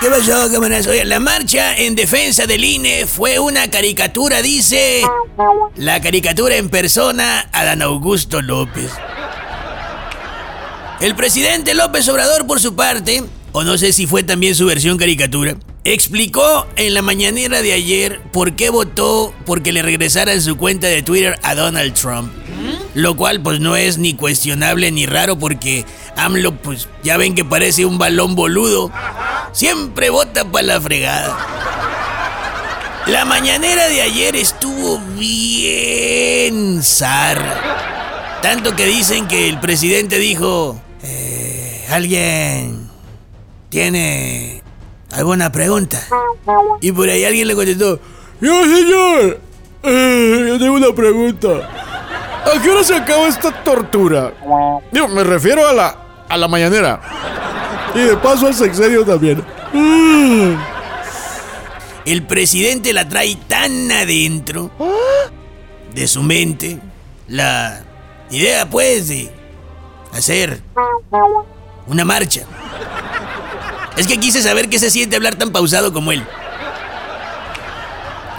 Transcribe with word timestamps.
¿Qué 0.00 0.08
pasó, 0.08 0.50
camaradas? 0.50 0.86
Oye, 0.86 1.04
la 1.04 1.20
marcha 1.20 1.76
en 1.76 1.94
defensa 1.94 2.46
del 2.46 2.64
INE 2.64 3.06
fue 3.06 3.38
una 3.38 3.68
caricatura, 3.68 4.40
dice. 4.40 5.02
La 5.76 6.00
caricatura 6.00 6.56
en 6.56 6.70
persona, 6.70 7.46
Adán 7.52 7.82
Augusto 7.82 8.40
López. 8.40 8.90
El 11.02 11.14
presidente 11.14 11.74
López 11.74 12.08
Obrador, 12.08 12.46
por 12.46 12.60
su 12.60 12.74
parte, 12.74 13.22
o 13.52 13.62
no 13.62 13.76
sé 13.76 13.92
si 13.92 14.06
fue 14.06 14.22
también 14.22 14.54
su 14.54 14.64
versión 14.64 14.96
caricatura, 14.96 15.56
explicó 15.84 16.66
en 16.76 16.94
la 16.94 17.02
mañanera 17.02 17.60
de 17.60 17.74
ayer 17.74 18.22
por 18.32 18.56
qué 18.56 18.70
votó 18.70 19.34
porque 19.44 19.70
le 19.70 19.82
regresara 19.82 20.32
en 20.32 20.40
su 20.40 20.56
cuenta 20.56 20.86
de 20.86 21.02
Twitter 21.02 21.38
a 21.42 21.54
Donald 21.54 21.92
Trump. 21.92 22.32
Lo 22.94 23.16
cual 23.16 23.42
pues 23.42 23.60
no 23.60 23.76
es 23.76 23.98
ni 23.98 24.14
cuestionable 24.14 24.90
ni 24.90 25.04
raro 25.06 25.38
porque 25.38 25.84
AMLO 26.16 26.56
pues 26.56 26.88
ya 27.02 27.16
ven 27.18 27.34
que 27.34 27.44
parece 27.44 27.84
un 27.84 27.98
balón 27.98 28.34
boludo. 28.34 28.90
Siempre 29.52 30.10
vota 30.10 30.44
para 30.44 30.66
la 30.66 30.80
fregada. 30.80 31.36
La 33.06 33.24
mañanera 33.24 33.88
de 33.88 34.02
ayer 34.02 34.36
estuvo 34.36 34.98
bien 35.18 36.82
zar. 36.82 37.40
Tanto 38.42 38.76
que 38.76 38.86
dicen 38.86 39.26
que 39.26 39.48
el 39.48 39.58
presidente 39.58 40.18
dijo, 40.18 40.80
eh, 41.02 41.86
alguien 41.90 42.88
tiene 43.68 44.62
alguna 45.12 45.50
pregunta. 45.50 46.00
Y 46.80 46.92
por 46.92 47.08
ahí 47.08 47.24
alguien 47.24 47.48
le 47.48 47.54
contestó, 47.54 47.98
yo 48.40 48.64
señor, 48.64 49.40
eh, 49.82 50.44
yo 50.48 50.58
tengo 50.58 50.74
una 50.74 50.94
pregunta. 50.94 51.48
¿A 52.44 52.62
qué 52.62 52.70
hora 52.70 52.84
se 52.84 52.96
acaba 52.96 53.26
esta 53.28 53.52
tortura? 53.64 54.32
Digo, 54.92 55.08
me 55.08 55.24
refiero 55.24 55.66
a 55.66 55.72
la, 55.72 55.96
a 56.28 56.36
la 56.36 56.48
mañanera. 56.48 57.00
Y 57.94 57.98
de 58.00 58.16
paso 58.16 58.46
al 58.46 58.54
sexenio 58.54 59.04
también. 59.04 59.42
El 62.04 62.22
presidente 62.22 62.92
la 62.92 63.08
trae 63.08 63.36
tan 63.48 63.90
adentro 63.90 64.70
de 65.94 66.06
su 66.06 66.22
mente 66.22 66.78
la 67.28 67.82
idea, 68.30 68.68
pues, 68.68 69.08
de 69.08 69.30
hacer 70.12 70.60
una 71.86 72.04
marcha. 72.04 72.42
Es 73.96 74.06
que 74.06 74.18
quise 74.18 74.42
saber 74.42 74.68
qué 74.68 74.78
se 74.78 74.90
siente 74.90 75.16
hablar 75.16 75.36
tan 75.36 75.50
pausado 75.50 75.92
como 75.92 76.12
él. 76.12 76.24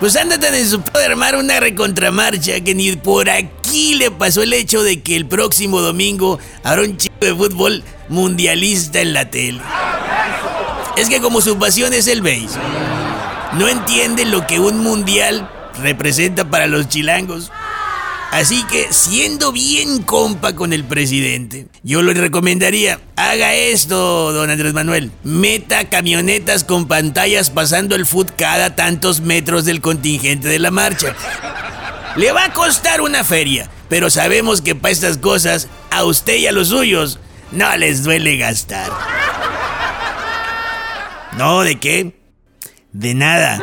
Pues 0.00 0.16
anda 0.16 0.38
tan 0.38 0.54
en 0.54 0.68
su 0.68 0.78
de 0.78 1.04
armar 1.04 1.36
una 1.36 1.60
recontramarcha 1.60 2.60
que 2.60 2.74
ni 2.74 2.92
por 2.96 3.30
aquí 3.30 3.63
le 3.74 4.10
pasó 4.10 4.42
el 4.42 4.52
hecho 4.52 4.82
de 4.82 5.02
que 5.02 5.16
el 5.16 5.26
próximo 5.26 5.80
domingo 5.80 6.38
habrá 6.62 6.82
un 6.82 6.96
chico 6.96 7.14
de 7.20 7.34
fútbol 7.34 7.82
mundialista 8.08 9.00
en 9.00 9.12
la 9.12 9.30
tele. 9.30 9.60
Es 10.96 11.08
que 11.08 11.20
como 11.20 11.40
su 11.40 11.58
pasión 11.58 11.92
es 11.92 12.06
el 12.06 12.22
béisbol, 12.22 12.62
no 13.58 13.68
entiende 13.68 14.26
lo 14.26 14.46
que 14.46 14.60
un 14.60 14.78
mundial 14.78 15.50
representa 15.82 16.48
para 16.48 16.68
los 16.68 16.88
chilangos. 16.88 17.50
Así 18.30 18.64
que, 18.64 18.92
siendo 18.92 19.52
bien 19.52 20.02
compa 20.02 20.54
con 20.54 20.72
el 20.72 20.84
presidente, 20.84 21.66
yo 21.84 22.02
le 22.02 22.14
recomendaría, 22.14 23.00
haga 23.14 23.54
esto, 23.54 24.32
don 24.32 24.50
Andrés 24.50 24.72
Manuel. 24.72 25.12
Meta 25.22 25.88
camionetas 25.88 26.64
con 26.64 26.88
pantallas 26.88 27.50
pasando 27.50 27.94
el 27.94 28.06
foot 28.06 28.32
cada 28.36 28.74
tantos 28.74 29.20
metros 29.20 29.64
del 29.64 29.80
contingente 29.80 30.48
de 30.48 30.58
la 30.58 30.72
marcha. 30.72 31.14
Le 32.16 32.30
va 32.32 32.44
a 32.44 32.52
costar 32.52 33.00
una 33.00 33.24
feria, 33.24 33.68
pero 33.88 34.08
sabemos 34.08 34.60
que 34.60 34.74
para 34.74 34.92
estas 34.92 35.18
cosas, 35.18 35.68
a 35.90 36.04
usted 36.04 36.36
y 36.36 36.46
a 36.46 36.52
los 36.52 36.68
suyos, 36.68 37.18
no 37.50 37.76
les 37.76 38.04
duele 38.04 38.36
gastar. 38.36 38.90
No, 41.36 41.62
¿de 41.62 41.80
qué? 41.80 42.20
De 42.92 43.14
nada. 43.14 43.58